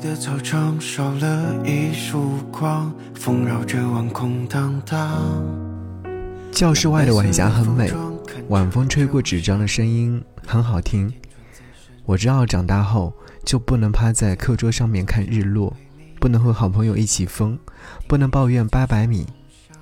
[0.00, 5.10] 的操场少了一束光，风绕着晚空荡荡。
[6.50, 7.92] 教室外的晚霞很美，
[8.48, 11.12] 晚风吹过纸张的声音很好听。
[12.06, 13.12] 我知道长大后
[13.44, 15.76] 就不能趴在课桌上面看日落，
[16.18, 17.58] 不能和好朋友一起疯，
[18.08, 19.26] 不能抱怨八百米，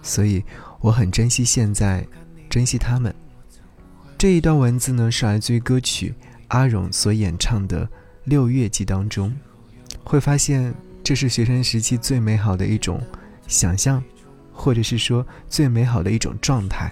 [0.03, 0.43] 所以
[0.81, 2.05] 我很珍惜现在，
[2.51, 3.15] 珍惜他们。
[4.19, 6.13] 这一段文字呢，是来自于歌曲
[6.49, 7.87] 阿荣所演唱的
[8.25, 9.33] 《六月季》当中，
[10.09, 12.99] 会发现这是学生时期最美好的一种
[13.47, 14.03] 想象，
[14.55, 16.91] 或者是说最美好的一种状态。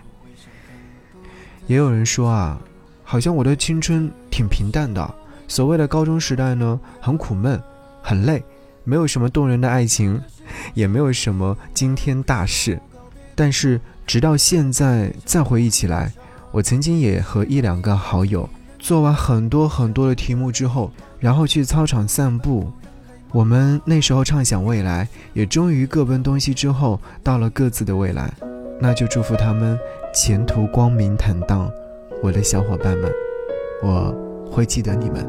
[1.66, 2.60] 也有人说啊，
[3.02, 5.14] 好像我的青春挺平淡的。
[5.48, 7.58] 所谓的高中时代呢，很苦闷，
[8.02, 8.44] 很累，
[8.84, 10.20] 没有什么动人的爱情，
[10.74, 12.78] 也没有什么惊天大事。
[13.34, 16.12] 但是直到现在再回忆起来，
[16.52, 18.46] 我曾经也和一两个好友
[18.78, 22.70] 做完很多很多的题目之后，然后去操场散步。
[23.32, 28.32] 我们那时候畅想未来，也终于各奔东西之后，到了各自的未来。
[28.80, 29.78] 那就祝福他们
[30.14, 31.70] 前途光明坦荡，
[32.22, 33.10] 我的小伙伴们，
[33.82, 34.14] 我。
[34.48, 35.26] 会记得你们。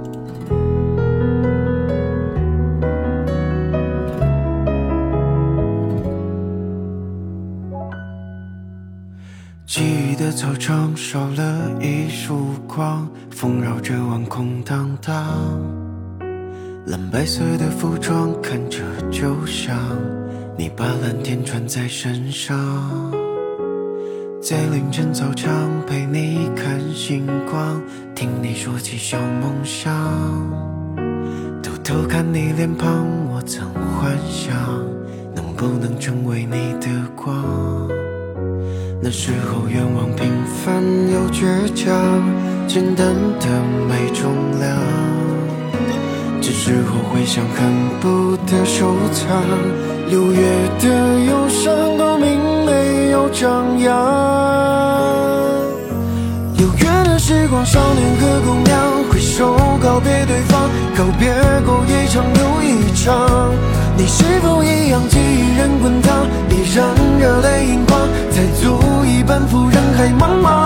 [9.66, 15.87] 记忆的操场少了一束光，风绕着晚空荡荡。
[16.88, 18.80] 蓝白色的服装看着
[19.12, 19.78] 就像
[20.58, 22.58] 你把蓝天穿在身上。
[24.42, 25.52] 在凌晨操场
[25.86, 27.82] 陪你看星光，
[28.16, 29.94] 听你说起小梦想，
[31.62, 34.56] 偷偷看你脸庞，我曾幻想
[35.36, 37.90] 能不能成为你的光。
[39.02, 40.32] 那时候愿望平
[40.64, 41.94] 凡又倔强，
[42.66, 44.80] 简单的没重量，
[46.48, 47.67] 这时候回想恨
[48.00, 49.28] 不得收藏。
[50.08, 50.42] 六月
[50.80, 53.94] 的忧伤都明没有张扬。
[56.56, 58.80] 六月的时光，少年和姑娘
[59.12, 61.35] 挥手告别对方，告别
[61.66, 63.52] 过一场又一场。
[63.97, 66.88] 你是否一样记忆仍滚烫，依然
[67.19, 68.00] 热泪盈眶，
[68.31, 70.66] 才足以奔赴人海茫茫。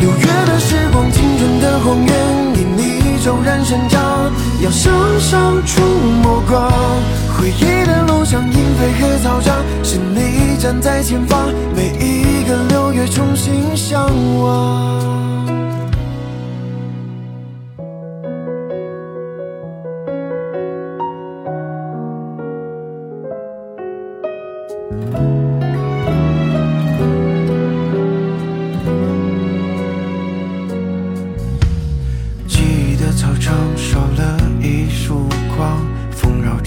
[0.00, 2.14] 六月的时光，青春的荒原，
[2.56, 4.00] 因你骤然生长，
[4.62, 5.82] 要向上触
[6.22, 6.70] 摸光。
[7.36, 14.06] 回忆的路上，莺飞和草长，是你站在前方，每一个六月重新向
[14.38, 15.21] 往。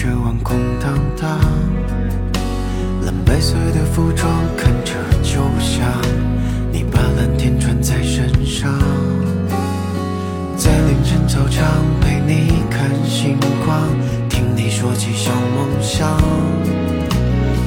[0.06, 1.40] 远望空荡荡
[3.04, 5.90] 蓝白色的服装看着就像
[6.70, 8.72] 你把蓝天穿在身上
[10.56, 11.66] 在凌晨操场
[12.00, 13.82] 陪你看星光
[14.28, 16.16] 听你说起小梦想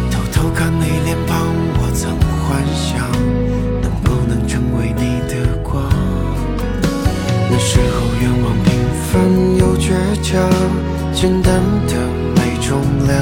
[0.09, 1.45] 偷偷看你脸庞
[1.77, 2.17] 我曾
[2.47, 3.05] 幻想
[3.81, 5.83] 能不能成为你的光
[7.51, 8.73] 那时候愿望平
[9.11, 9.91] 凡又倔
[10.21, 10.49] 强
[11.11, 12.18] 简单的
[12.69, 13.17] 重量，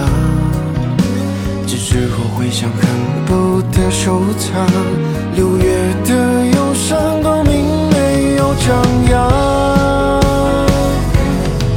[1.66, 2.81] 这时候回想恨
[3.25, 4.68] 不得收藏。
[5.35, 5.63] 六月
[6.03, 8.75] 的忧伤都明没有张
[9.09, 10.19] 扬。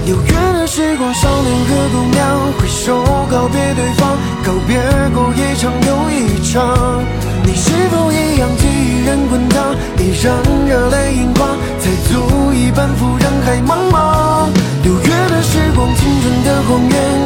[0.04, 4.76] 六月的时光，少年和姑娘挥手告别对方，告别
[5.14, 7.04] 过一场又一场。
[7.44, 10.34] 你是否一样记忆仍滚烫，依然
[10.66, 14.48] 热泪盈眶，才足以奔赴人海茫茫。
[14.82, 17.19] 六月的时光，青春的荒原，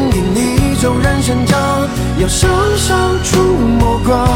[2.25, 3.39] 要向上触
[3.79, 4.27] 摸光。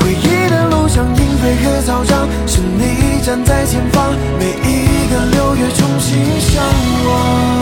[0.00, 6.60] 回忆的路上，莺飞和草长，是你站在前方，每一个六月重新向
[7.06, 7.60] 往。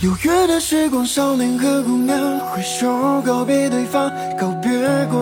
[0.00, 4.67] 六月的时光，少年和姑娘挥手告别对方，告别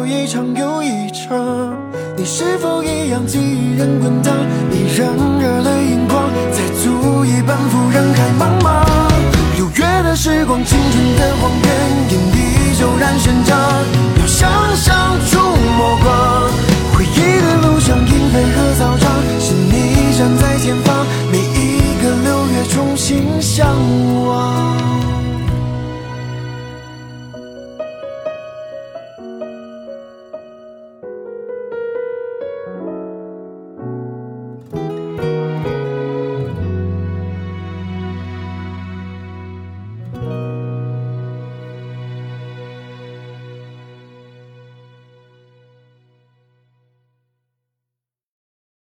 [0.06, 1.76] 一场又一场。
[2.16, 4.32] 你是否一样记忆人滚烫，
[4.70, 5.08] 依然
[5.38, 8.86] 热泪盈眶，才足以奔赴人海茫茫。
[9.56, 11.68] 六月的时光，青春的荒原，
[12.10, 13.65] 因你骤然生长。